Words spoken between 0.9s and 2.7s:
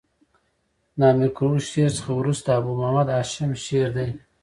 د امیر کروړ شعر څخه ورسته د